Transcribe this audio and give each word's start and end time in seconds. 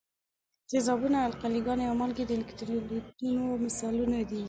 تیزابونه، 0.69 1.17
القلي 1.27 1.61
ګانې 1.67 1.85
او 1.89 1.95
مالګې 2.01 2.23
د 2.27 2.31
الکترولیتونو 2.39 3.45
مثالونه 3.65 4.17
دي. 4.29 4.39